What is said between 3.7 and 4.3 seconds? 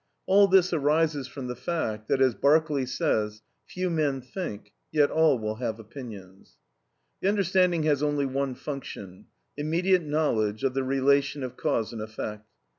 men